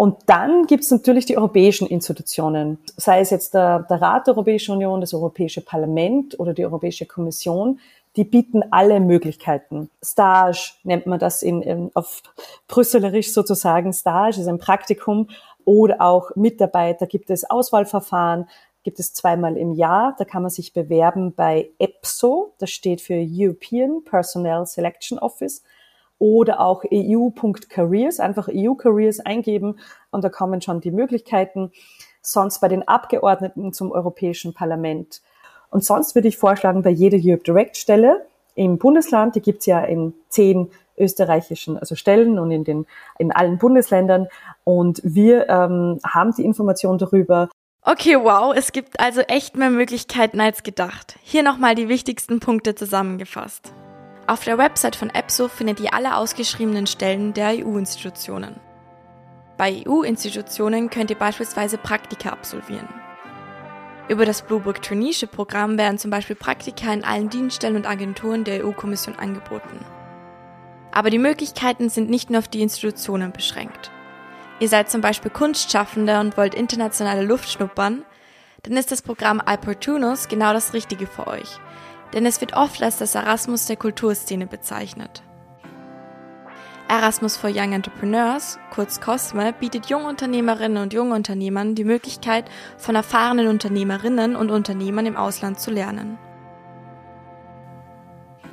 Und 0.00 0.16
dann 0.26 0.66
gibt's 0.66 0.92
natürlich 0.92 1.26
die 1.26 1.36
europäischen 1.36 1.88
Institutionen, 1.88 2.78
sei 2.96 3.18
es 3.18 3.30
jetzt 3.30 3.52
der, 3.52 3.80
der 3.90 4.00
Rat 4.00 4.28
der 4.28 4.34
Europäischen 4.34 4.76
Union, 4.76 5.00
das 5.00 5.12
Europäische 5.12 5.60
Parlament 5.60 6.38
oder 6.38 6.54
die 6.54 6.64
Europäische 6.64 7.04
Kommission, 7.04 7.80
die 8.16 8.24
bieten 8.24 8.62
alle 8.70 9.00
Möglichkeiten. 9.00 9.90
Stage 10.02 10.72
nennt 10.82 11.06
man 11.06 11.18
das 11.18 11.42
in, 11.42 11.62
in, 11.62 11.90
auf 11.94 12.22
Brüsselerisch 12.66 13.32
sozusagen. 13.32 13.92
Stage 13.92 14.40
ist 14.40 14.48
ein 14.48 14.58
Praktikum 14.58 15.28
oder 15.64 16.00
auch 16.00 16.34
Mitarbeiter 16.34 17.06
gibt 17.06 17.30
es 17.30 17.48
Auswahlverfahren, 17.48 18.48
gibt 18.82 18.98
es 18.98 19.12
zweimal 19.12 19.56
im 19.56 19.74
Jahr. 19.74 20.14
Da 20.18 20.24
kann 20.24 20.42
man 20.42 20.50
sich 20.50 20.72
bewerben 20.72 21.34
bei 21.34 21.70
EPSO, 21.78 22.54
das 22.58 22.70
steht 22.70 23.00
für 23.00 23.14
European 23.14 24.02
Personnel 24.04 24.66
Selection 24.66 25.18
Office 25.18 25.62
oder 26.18 26.60
auch 26.60 26.84
eu.careers, 26.90 28.18
einfach 28.18 28.48
EU-Careers 28.52 29.20
eingeben 29.20 29.78
und 30.10 30.24
da 30.24 30.28
kommen 30.28 30.60
schon 30.60 30.80
die 30.80 30.90
Möglichkeiten. 30.90 31.70
Sonst 32.22 32.60
bei 32.60 32.68
den 32.68 32.86
Abgeordneten 32.86 33.72
zum 33.72 33.92
Europäischen 33.92 34.52
Parlament 34.52 35.22
und 35.70 35.84
sonst 35.84 36.14
würde 36.14 36.28
ich 36.28 36.36
vorschlagen, 36.36 36.82
bei 36.82 36.90
jeder 36.90 37.18
Europe 37.22 37.44
Direct 37.44 37.76
Stelle 37.76 38.26
im 38.54 38.78
Bundesland. 38.78 39.36
Die 39.36 39.40
gibt's 39.40 39.66
ja 39.66 39.80
in 39.80 40.14
zehn 40.28 40.70
österreichischen 40.98 41.78
also 41.78 41.94
Stellen 41.94 42.38
und 42.38 42.50
in, 42.50 42.64
den, 42.64 42.86
in 43.18 43.32
allen 43.32 43.58
Bundesländern. 43.58 44.26
Und 44.64 45.00
wir 45.04 45.48
ähm, 45.48 46.00
haben 46.04 46.34
die 46.36 46.44
Information 46.44 46.98
darüber. 46.98 47.48
Okay, 47.82 48.16
wow, 48.16 48.54
es 48.54 48.72
gibt 48.72 49.00
also 49.00 49.20
echt 49.22 49.56
mehr 49.56 49.70
Möglichkeiten 49.70 50.40
als 50.40 50.62
gedacht. 50.62 51.18
Hier 51.22 51.42
nochmal 51.42 51.74
die 51.74 51.88
wichtigsten 51.88 52.40
Punkte 52.40 52.74
zusammengefasst. 52.74 53.72
Auf 54.26 54.44
der 54.44 54.58
Website 54.58 54.96
von 54.96 55.08
EPSO 55.08 55.48
findet 55.48 55.80
ihr 55.80 55.94
alle 55.94 56.16
ausgeschriebenen 56.16 56.86
Stellen 56.86 57.32
der 57.32 57.64
EU-Institutionen. 57.64 58.56
Bei 59.56 59.84
EU-Institutionen 59.86 60.90
könnt 60.90 61.10
ihr 61.10 61.18
beispielsweise 61.18 61.78
Praktika 61.78 62.30
absolvieren. 62.30 62.88
Über 64.08 64.24
das 64.24 64.40
Bluebook 64.40 64.80
Traineeship 64.80 65.30
Programm 65.30 65.76
werden 65.76 65.98
zum 65.98 66.10
Beispiel 66.10 66.34
Praktika 66.34 66.92
in 66.94 67.04
allen 67.04 67.28
Dienststellen 67.28 67.76
und 67.76 67.86
Agenturen 67.86 68.42
der 68.42 68.64
EU-Kommission 68.64 69.16
angeboten. 69.16 69.84
Aber 70.92 71.10
die 71.10 71.18
Möglichkeiten 71.18 71.90
sind 71.90 72.08
nicht 72.08 72.30
nur 72.30 72.38
auf 72.38 72.48
die 72.48 72.62
Institutionen 72.62 73.32
beschränkt. 73.32 73.90
Ihr 74.60 74.68
seid 74.70 74.90
zum 74.90 75.02
Beispiel 75.02 75.30
Kunstschaffende 75.30 76.20
und 76.20 76.38
wollt 76.38 76.54
internationale 76.54 77.22
Luft 77.22 77.50
schnuppern, 77.50 78.02
dann 78.62 78.76
ist 78.78 78.90
das 78.90 79.02
Programm 79.02 79.42
Alportunus 79.44 80.28
genau 80.28 80.54
das 80.54 80.72
Richtige 80.72 81.06
für 81.06 81.26
euch. 81.26 81.58
Denn 82.14 82.24
es 82.24 82.40
wird 82.40 82.54
oft 82.54 82.82
als 82.82 82.96
das 82.96 83.14
Erasmus 83.14 83.66
der 83.66 83.76
Kulturszene 83.76 84.46
bezeichnet. 84.46 85.22
Erasmus 86.88 87.36
for 87.36 87.50
Young 87.50 87.74
Entrepreneurs, 87.74 88.58
kurz 88.70 88.98
COSME, 88.98 89.52
bietet 89.52 89.86
Jungunternehmerinnen 89.86 90.82
und 90.82 90.94
Jungunternehmern 90.94 91.74
die 91.74 91.84
Möglichkeit, 91.84 92.46
von 92.78 92.94
erfahrenen 92.94 93.48
Unternehmerinnen 93.48 94.34
und 94.34 94.50
Unternehmern 94.50 95.04
im 95.04 95.16
Ausland 95.16 95.60
zu 95.60 95.70
lernen. 95.70 96.16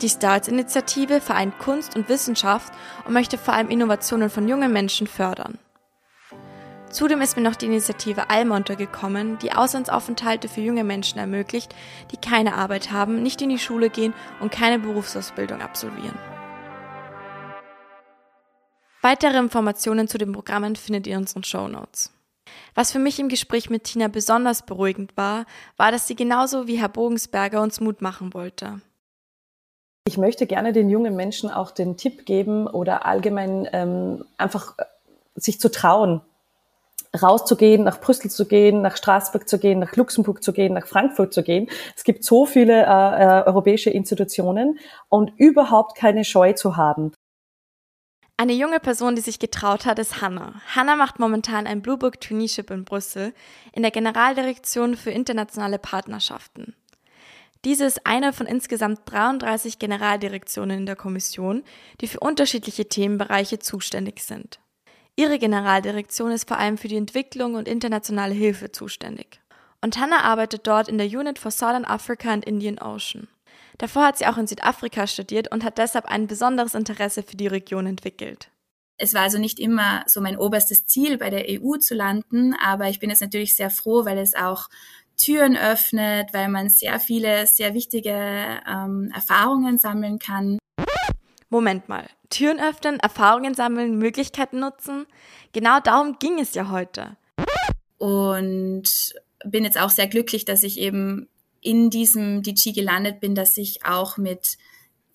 Die 0.02 0.10
Starts-Initiative 0.10 1.22
vereint 1.22 1.58
Kunst 1.60 1.96
und 1.96 2.10
Wissenschaft 2.10 2.74
und 3.06 3.14
möchte 3.14 3.38
vor 3.38 3.54
allem 3.54 3.70
Innovationen 3.70 4.30
von 4.30 4.50
jungen 4.50 4.74
Menschen 4.74 5.08
fördern. 5.08 5.58
Zudem 6.90 7.22
ist 7.22 7.38
mir 7.38 7.44
noch 7.44 7.56
die 7.56 7.68
Initiative 7.68 8.30
Alma 8.30 8.58
untergekommen, 8.58 9.38
die 9.40 9.54
Auslandsaufenthalte 9.54 10.50
für 10.50 10.62
junge 10.62 10.84
Menschen 10.84 11.20
ermöglicht, 11.20 11.74
die 12.12 12.18
keine 12.18 12.56
Arbeit 12.56 12.92
haben, 12.92 13.24
nicht 13.24 13.42
in 13.42 13.50
die 13.50 13.60
Schule 13.60 13.90
gehen 13.90 14.14
und 14.42 14.52
keine 14.52 14.80
Berufsausbildung 14.80 15.62
absolvieren. 15.62 16.35
Weitere 19.06 19.38
Informationen 19.38 20.08
zu 20.08 20.18
den 20.18 20.32
Programmen 20.32 20.76
findet 20.76 21.06
ihr 21.06 21.14
in 21.14 21.20
unseren 21.20 21.44
Show 21.44 21.68
Notes. 21.68 22.12
Was 22.74 22.92
für 22.92 22.98
mich 22.98 23.20
im 23.20 23.30
Gespräch 23.30 23.70
mit 23.70 23.84
Tina 23.84 24.08
besonders 24.08 24.64
beruhigend 24.64 25.16
war, 25.16 25.46
war, 25.78 25.92
dass 25.92 26.08
sie 26.08 26.16
genauso 26.16 26.66
wie 26.66 26.82
Herr 26.82 26.90
Bogensberger 26.90 27.62
uns 27.62 27.80
Mut 27.80 28.02
machen 28.02 28.34
wollte. 28.34 28.82
Ich 30.08 30.18
möchte 30.18 30.48
gerne 30.48 30.74
den 30.74 30.90
jungen 30.90 31.16
Menschen 31.16 31.52
auch 31.52 31.70
den 31.70 31.98
Tipp 31.98 32.26
geben 32.26 32.66
oder 32.66 33.06
allgemein 33.06 33.70
ähm, 33.74 34.26
einfach 34.40 34.74
äh, 34.80 34.86
sich 35.36 35.60
zu 35.60 35.70
trauen, 35.70 36.22
rauszugehen, 37.22 37.84
nach 37.84 38.02
Brüssel 38.02 38.32
zu 38.32 38.48
gehen, 38.48 38.82
nach 38.82 38.98
Straßburg 38.98 39.48
zu 39.48 39.60
gehen, 39.60 39.78
nach 39.78 39.96
Luxemburg 39.96 40.42
zu 40.42 40.52
gehen, 40.52 40.74
nach 40.74 40.88
Frankfurt 40.88 41.32
zu 41.32 41.44
gehen. 41.44 41.70
Es 41.96 42.06
gibt 42.06 42.24
so 42.24 42.48
viele 42.48 42.88
äh, 42.88 42.88
äh, 42.88 43.44
europäische 43.46 43.92
Institutionen 43.92 44.80
und 45.10 45.32
überhaupt 45.38 45.96
keine 45.96 46.26
Scheu 46.26 46.54
zu 46.54 46.76
haben. 46.76 47.12
Eine 48.38 48.54
junge 48.54 48.82
Person, 48.82 49.16
die 49.16 49.22
sich 49.22 49.40
getraut 49.40 49.86
hat, 49.86 49.98
ist 49.98 50.22
Hannah. 50.22 50.62
Hannah 50.76 50.98
macht 50.98 51.20
momentan 51.20 51.68
ein 51.68 51.82
Blue 51.82 51.98
Book 51.98 52.20
Traineeship 52.20 52.70
in 52.70 52.84
Brüssel 52.84 53.34
in 53.72 53.82
der 53.82 53.92
Generaldirektion 53.92 54.98
für 54.98 55.12
internationale 55.12 55.80
Partnerschaften. 55.80 56.76
Diese 57.64 57.86
ist 57.86 58.06
eine 58.06 58.34
von 58.34 58.46
insgesamt 58.46 59.00
33 59.06 59.80
Generaldirektionen 59.80 60.80
in 60.80 60.86
der 60.86 60.98
Kommission, 60.98 61.64
die 62.02 62.08
für 62.08 62.20
unterschiedliche 62.20 62.90
Themenbereiche 62.90 63.60
zuständig 63.60 64.20
sind. 64.20 64.60
Ihre 65.16 65.40
Generaldirektion 65.40 66.32
ist 66.32 66.48
vor 66.48 66.58
allem 66.58 66.78
für 66.78 66.90
die 66.90 66.98
Entwicklung 66.98 67.56
und 67.56 67.70
internationale 67.70 68.34
Hilfe 68.34 68.70
zuständig. 68.72 69.40
Und 69.82 69.98
Hannah 69.98 70.24
arbeitet 70.24 70.68
dort 70.68 70.90
in 70.90 70.98
der 70.98 71.08
Unit 71.08 71.40
for 71.40 71.52
Southern 71.52 71.86
Africa 71.86 72.32
and 72.32 72.44
Indian 72.44 72.80
Ocean. 72.80 73.30
Davor 73.78 74.06
hat 74.06 74.18
sie 74.18 74.26
auch 74.26 74.38
in 74.38 74.48
Südafrika 74.48 75.08
studiert 75.08 75.52
und 75.52 75.64
hat 75.64 75.78
deshalb 75.78 76.06
ein 76.06 76.28
besonderes 76.28 76.74
Interesse 76.74 77.24
für 77.24 77.36
die 77.36 77.48
Region 77.48 77.88
entwickelt. 77.88 78.50
Es 78.98 79.14
war 79.14 79.24
also 79.24 79.38
nicht 79.38 79.60
immer 79.60 80.04
so 80.08 80.22
mein 80.22 80.38
oberstes 80.38 80.86
Ziel, 80.86 81.18
bei 81.18 81.30
der 81.30 81.46
EU 81.50 81.78
zu 81.78 81.96
landen, 81.96 82.54
aber 82.54 82.88
ich 82.88 83.00
bin 83.00 83.10
jetzt 83.10 83.22
natürlich 83.22 83.56
sehr 83.56 83.70
froh, 83.70 84.06
weil 84.06 84.18
es 84.18 84.36
auch 84.36 84.70
Türen 85.18 85.58
öffnet, 85.58 86.34
weil 86.34 86.48
man 86.48 86.70
sehr 86.70 87.00
viele, 87.00 87.46
sehr 87.48 87.74
wichtige 87.74 88.14
ähm, 88.68 89.12
Erfahrungen 89.14 89.78
sammeln 89.78 90.20
kann. 90.20 90.60
Moment 91.50 91.90
mal, 91.90 92.08
Türen 92.30 92.60
öffnen, 92.60 93.00
Erfahrungen 93.00 93.54
sammeln, 93.54 93.98
Möglichkeiten 93.98 94.60
nutzen. 94.60 95.06
Genau 95.52 95.80
darum 95.80 96.18
ging 96.20 96.40
es 96.40 96.54
ja 96.54 96.70
heute. 96.70 97.18
Und 97.98 99.14
bin 99.46 99.64
jetzt 99.64 99.80
auch 99.80 99.90
sehr 99.90 100.08
glücklich, 100.08 100.46
dass 100.46 100.64
ich 100.64 100.80
eben 100.80 101.30
in 101.66 101.90
diesem 101.90 102.44
DG 102.44 102.74
gelandet 102.74 103.20
bin, 103.20 103.34
dass 103.34 103.58
ich 103.58 103.84
auch 103.86 104.18
mit 104.18 104.58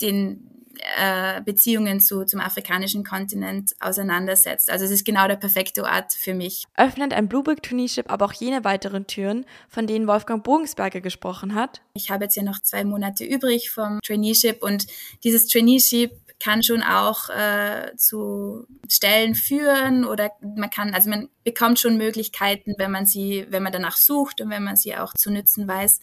den 0.02 0.50
äh, 0.99 1.40
Beziehungen 1.42 2.00
zu, 2.00 2.25
zum 2.25 2.40
afrikanischen 2.40 3.04
Kontinent 3.04 3.73
auseinandersetzt. 3.80 4.71
Also 4.71 4.85
es 4.85 4.90
ist 4.90 5.04
genau 5.04 5.28
der 5.28 5.37
perfekte 5.37 5.85
Ort 5.85 6.12
für 6.12 6.35
mich. 6.35 6.64
Öffnet 6.76 7.12
ein 7.12 7.28
Blueberg 7.28 7.62
Traineeship 7.62 8.11
aber 8.11 8.25
auch 8.25 8.33
jene 8.33 8.64
weiteren 8.64 9.07
Türen, 9.07 9.47
von 9.69 9.87
denen 9.87 10.07
Wolfgang 10.07 10.42
Bogensberger 10.42 11.00
gesprochen 11.00 11.54
hat? 11.54 11.83
Ich 11.95 12.11
habe 12.11 12.25
jetzt 12.25 12.37
ja 12.37 12.42
noch 12.42 12.61
zwei 12.61 12.85
Monate 12.85 13.25
übrig 13.25 13.71
vom 13.71 14.00
Traineeship 14.02 14.62
und 14.62 14.87
dieses 15.23 15.47
Traineeship 15.47 16.12
kann 16.42 16.62
schon 16.62 16.83
auch 16.83 17.28
äh, 17.28 17.95
zu 17.97 18.66
Stellen 18.88 19.35
führen 19.35 20.04
oder 20.07 20.30
man 20.40 20.71
kann, 20.71 20.95
also 20.95 21.11
man 21.11 21.28
bekommt 21.45 21.78
schon 21.78 21.99
Möglichkeiten, 21.99 22.75
wenn 22.78 22.90
man 22.90 23.07
sie, 23.07 23.47
wenn 23.50 23.62
man 23.62 23.73
danach 23.73 23.97
sucht 23.97 24.40
und 24.40 24.49
wenn 24.50 24.64
man 24.64 24.76
sie 24.76 24.97
auch 24.97 25.12
zu 25.12 25.30
nützen 25.30 25.69
weiß. 25.69 26.00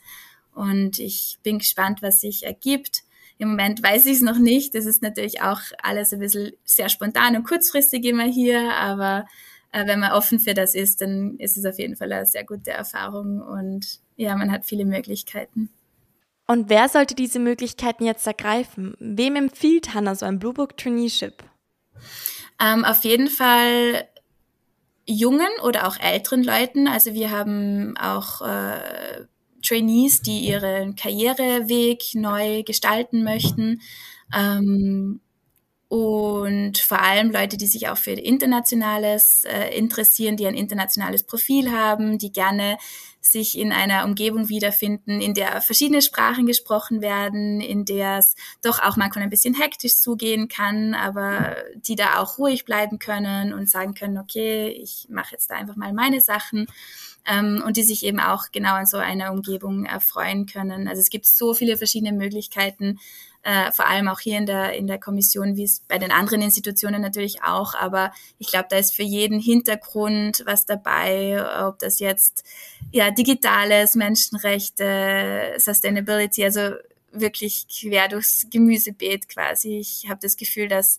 Und 0.57 0.97
ich 0.97 1.37
bin 1.43 1.59
gespannt, 1.59 2.01
was 2.01 2.21
sich 2.21 2.43
ergibt. 2.43 3.03
Im 3.37 3.49
Moment 3.49 3.83
weiß 3.83 4.07
ich 4.07 4.13
es 4.13 4.21
noch 4.21 4.39
nicht. 4.39 4.73
Das 4.73 4.87
ist 4.87 5.03
natürlich 5.03 5.41
auch 5.41 5.61
alles 5.83 6.11
ein 6.11 6.19
bisschen 6.19 6.53
sehr 6.63 6.89
spontan 6.89 7.35
und 7.35 7.47
kurzfristig 7.47 8.03
immer 8.05 8.25
hier, 8.25 8.73
aber 8.73 9.27
äh, 9.71 9.85
wenn 9.85 9.99
man 9.99 10.13
offen 10.13 10.39
für 10.39 10.55
das 10.55 10.73
ist, 10.73 11.01
dann 11.01 11.37
ist 11.37 11.57
es 11.57 11.65
auf 11.65 11.77
jeden 11.77 11.95
Fall 11.95 12.11
eine 12.11 12.25
sehr 12.25 12.43
gute 12.43 12.71
Erfahrung 12.71 13.39
und 13.39 13.99
ja, 14.15 14.35
man 14.35 14.51
hat 14.51 14.65
viele 14.65 14.85
Möglichkeiten. 14.85 15.69
Und 16.47 16.69
wer 16.69 16.89
sollte 16.89 17.13
diese 17.13 17.39
Möglichkeiten 17.39 18.05
jetzt 18.05 18.25
ergreifen? 18.25 18.95
Wem 18.99 19.35
empfiehlt 19.35 19.93
Hannah 19.93 20.15
so 20.15 20.25
ein 20.25 20.39
Blue 20.39 20.53
Book 20.53 20.75
Traineeship? 20.77 21.43
Ähm, 22.59 22.83
auf 22.83 23.03
jeden 23.03 23.27
Fall 23.27 24.07
jungen 25.05 25.49
oder 25.61 25.87
auch 25.87 25.99
älteren 25.99 26.43
Leuten. 26.43 26.87
Also 26.87 27.13
wir 27.13 27.29
haben 27.29 27.95
auch 27.97 28.41
äh, 28.41 29.25
Trainees, 29.61 30.21
die 30.21 30.47
ihren 30.47 30.95
Karriereweg 30.95 32.03
neu 32.13 32.63
gestalten 32.63 33.23
möchten. 33.23 33.81
Ähm, 34.35 35.21
und 35.89 36.77
vor 36.79 37.01
allem 37.01 37.31
Leute, 37.31 37.55
die 37.55 37.67
sich 37.67 37.87
auch 37.87 37.97
für 37.97 38.11
Internationales 38.11 39.45
äh, 39.45 39.69
interessieren, 39.77 40.35
die 40.35 40.45
ein 40.45 40.55
internationales 40.55 41.23
Profil 41.23 41.71
haben, 41.71 42.17
die 42.17 42.31
gerne 42.31 42.77
sich 43.21 43.57
in 43.57 43.71
einer 43.71 44.05
Umgebung 44.05 44.49
wiederfinden, 44.49 45.21
in 45.21 45.33
der 45.33 45.61
verschiedene 45.61 46.01
Sprachen 46.01 46.45
gesprochen 46.45 47.01
werden, 47.01 47.61
in 47.61 47.85
der 47.85 48.17
es 48.17 48.35
doch 48.61 48.81
auch 48.81 48.97
manchmal 48.97 49.23
ein 49.23 49.29
bisschen 49.29 49.53
hektisch 49.53 49.97
zugehen 49.97 50.47
kann, 50.47 50.93
aber 50.93 51.55
die 51.75 51.95
da 51.95 52.19
auch 52.19 52.37
ruhig 52.37 52.65
bleiben 52.65 52.99
können 52.99 53.53
und 53.53 53.69
sagen 53.69 53.93
können, 53.93 54.17
okay, 54.17 54.69
ich 54.69 55.07
mache 55.09 55.33
jetzt 55.33 55.49
da 55.49 55.55
einfach 55.55 55.75
mal 55.75 55.93
meine 55.93 56.21
Sachen 56.21 56.67
ähm, 57.25 57.63
und 57.65 57.77
die 57.77 57.83
sich 57.83 58.05
eben 58.05 58.19
auch 58.19 58.51
genau 58.51 58.77
in 58.77 58.85
so 58.85 58.97
einer 58.97 59.31
Umgebung 59.31 59.85
erfreuen 59.85 60.45
können. 60.45 60.87
Also 60.87 61.01
es 61.01 61.09
gibt 61.09 61.25
so 61.25 61.53
viele 61.53 61.77
verschiedene 61.77 62.13
Möglichkeiten, 62.13 62.99
äh, 63.47 63.71
vor 63.71 63.87
allem 63.87 64.09
auch 64.09 64.19
hier 64.19 64.37
in 64.37 64.45
der, 64.45 64.73
in 64.73 64.87
der 64.87 64.99
Kommission, 64.99 65.55
wie 65.55 65.63
es 65.63 65.79
bei 65.79 65.97
den 65.97 66.11
anderen 66.11 66.41
Institutionen 66.41 67.01
natürlich 67.01 67.43
auch. 67.43 67.75
Aber 67.75 68.11
ich 68.39 68.49
glaube, 68.49 68.67
da 68.69 68.75
ist 68.75 68.93
für 68.93 69.03
jeden 69.03 69.39
Hintergrund 69.39 70.43
was 70.45 70.65
dabei, 70.65 71.65
ob 71.65 71.79
das 71.79 71.99
jetzt 71.99 72.43
ja 72.91 73.09
digitales, 73.09 73.95
Menschenrechte, 73.95 75.53
Sustainability, 75.59 76.43
also 76.43 76.71
wirklich 77.13 77.67
quer 77.69 78.09
durchs 78.09 78.47
Gemüsebeet 78.49 79.29
quasi. 79.29 79.77
Ich 79.77 80.09
habe 80.09 80.19
das 80.21 80.35
Gefühl, 80.35 80.67
dass 80.67 80.97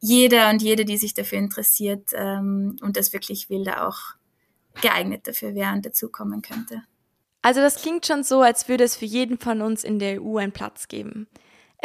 jeder 0.00 0.50
und 0.50 0.62
jede, 0.62 0.84
die 0.84 0.98
sich 0.98 1.14
dafür 1.14 1.38
interessiert 1.38 2.08
ähm, 2.12 2.76
und 2.82 2.96
das 2.96 3.12
wirklich 3.12 3.50
will, 3.50 3.62
da 3.62 3.86
auch 3.86 4.00
geeignet 4.82 5.28
dafür 5.28 5.54
wäre 5.54 5.72
und 5.72 5.86
dazukommen 5.86 6.42
könnte. 6.42 6.82
Also 7.40 7.60
das 7.60 7.76
klingt 7.76 8.04
schon 8.04 8.24
so, 8.24 8.40
als 8.40 8.68
würde 8.68 8.82
es 8.82 8.96
für 8.96 9.04
jeden 9.04 9.38
von 9.38 9.62
uns 9.62 9.84
in 9.84 10.00
der 10.00 10.20
EU 10.20 10.38
einen 10.38 10.50
Platz 10.50 10.88
geben. 10.88 11.28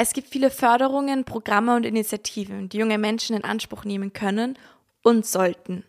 Es 0.01 0.13
gibt 0.13 0.29
viele 0.29 0.49
Förderungen, 0.49 1.25
Programme 1.25 1.75
und 1.75 1.85
Initiativen, 1.85 2.69
die 2.69 2.77
junge 2.77 2.97
Menschen 2.97 3.35
in 3.35 3.43
Anspruch 3.43 3.83
nehmen 3.83 4.13
können 4.13 4.57
und 5.03 5.25
sollten. 5.25 5.83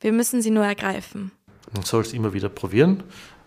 Wir 0.00 0.12
müssen 0.12 0.40
sie 0.40 0.50
nur 0.50 0.64
ergreifen. 0.64 1.32
Man 1.74 1.82
soll 1.82 2.00
es 2.00 2.14
immer 2.14 2.32
wieder 2.32 2.48
probieren, 2.48 3.02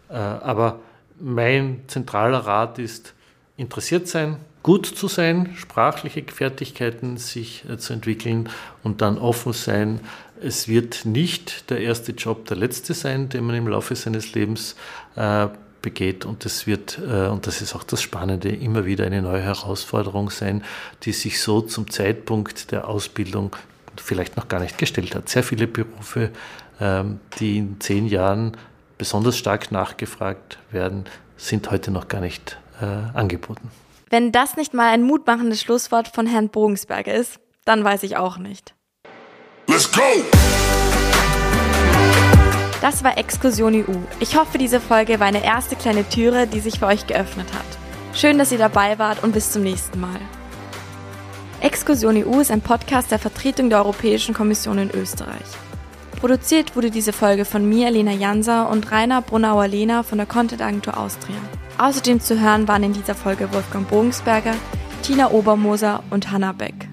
äh, 0.07 0.13
aber 0.13 0.81
mein 1.19 1.81
zentraler 1.87 2.37
Rat 2.37 2.77
ist, 2.77 3.15
interessiert 3.57 4.07
sein, 4.07 4.37
gut 4.61 4.85
zu 4.85 5.07
sein, 5.07 5.55
sprachliche 5.55 6.23
Fertigkeiten 6.23 7.17
sich 7.17 7.67
äh, 7.67 7.79
zu 7.79 7.93
entwickeln 7.93 8.47
und 8.83 9.01
dann 9.01 9.17
offen 9.17 9.53
sein. 9.53 10.01
Es 10.39 10.67
wird 10.67 11.05
nicht 11.05 11.71
der 11.71 11.81
erste 11.81 12.11
Job 12.11 12.45
der 12.45 12.57
letzte 12.57 12.93
sein, 12.93 13.29
den 13.29 13.43
man 13.43 13.55
im 13.55 13.67
Laufe 13.67 13.95
seines 13.95 14.35
Lebens 14.35 14.75
äh, 15.15 15.47
begeht 15.81 16.25
und 16.25 16.45
es 16.45 16.67
wird, 16.67 16.99
äh, 16.99 17.27
und 17.27 17.47
das 17.47 17.61
ist 17.61 17.75
auch 17.75 17.83
das 17.83 18.01
Spannende, 18.01 18.49
immer 18.49 18.85
wieder 18.85 19.05
eine 19.05 19.21
neue 19.21 19.41
Herausforderung 19.41 20.29
sein, 20.29 20.63
die 21.03 21.11
sich 21.11 21.41
so 21.41 21.61
zum 21.61 21.89
Zeitpunkt 21.89 22.71
der 22.71 22.87
Ausbildung 22.87 23.55
vielleicht 23.95 24.37
noch 24.37 24.47
gar 24.47 24.59
nicht 24.59 24.77
gestellt 24.77 25.15
hat. 25.15 25.29
Sehr 25.29 25.43
viele 25.43 25.67
Berufe, 25.67 26.31
ähm, 26.79 27.19
die 27.39 27.57
in 27.57 27.79
zehn 27.79 28.07
Jahren 28.07 28.55
besonders 28.97 29.37
stark 29.37 29.71
nachgefragt 29.71 30.59
werden, 30.71 31.05
sind 31.37 31.71
heute 31.71 31.91
noch 31.91 32.07
gar 32.07 32.21
nicht 32.21 32.57
äh, 32.81 32.85
angeboten. 33.17 33.71
Wenn 34.09 34.31
das 34.31 34.57
nicht 34.57 34.73
mal 34.73 34.91
ein 34.91 35.03
mutmachendes 35.03 35.61
Schlusswort 35.61 36.07
von 36.07 36.25
Herrn 36.25 36.49
Bogensberger 36.49 37.13
ist, 37.13 37.39
dann 37.65 37.83
weiß 37.83 38.03
ich 38.03 38.17
auch 38.17 38.37
nicht. 38.37 38.73
Let's 39.67 39.91
go! 39.91 40.01
Das 42.81 43.03
war 43.03 43.17
Exkursion 43.17 43.75
EU. 43.75 43.97
Ich 44.21 44.37
hoffe, 44.37 44.57
diese 44.57 44.79
Folge 44.79 45.19
war 45.19 45.27
eine 45.27 45.43
erste 45.43 45.75
kleine 45.75 46.07
Türe, 46.07 46.47
die 46.47 46.61
sich 46.61 46.79
für 46.79 46.85
euch 46.85 47.07
geöffnet 47.07 47.47
hat. 47.53 48.17
Schön, 48.17 48.37
dass 48.37 48.51
ihr 48.51 48.57
dabei 48.57 48.97
wart 48.97 49.21
und 49.21 49.33
bis 49.33 49.51
zum 49.51 49.63
nächsten 49.63 49.99
Mal. 49.99 50.19
Exkursion 51.61 52.15
EU 52.15 52.39
ist 52.39 52.51
ein 52.51 52.61
Podcast 52.61 53.11
der 53.11 53.19
Vertretung 53.19 53.69
der 53.69 53.79
Europäischen 53.79 54.33
Kommission 54.33 54.77
in 54.77 54.91
Österreich. 54.91 55.45
Produziert 56.19 56.75
wurde 56.75 56.89
diese 56.89 57.13
Folge 57.13 57.43
von 57.45 57.67
mir, 57.67 57.91
Lena 57.91 58.11
Janser 58.11 58.69
und 58.69 58.91
Rainer 58.91 59.21
Brunauer-Lehner 59.21 60.03
von 60.03 60.17
der 60.17 60.27
Content 60.27 60.61
Agentur 60.61 60.97
Austria. 60.97 61.35
Außerdem 61.77 62.19
zu 62.19 62.39
hören 62.39 62.67
waren 62.67 62.83
in 62.83 62.93
dieser 62.93 63.15
Folge 63.15 63.53
Wolfgang 63.53 63.89
Bogensberger, 63.89 64.53
Tina 65.01 65.31
Obermoser 65.31 66.03
und 66.09 66.31
Hanna 66.31 66.51
Beck. 66.51 66.88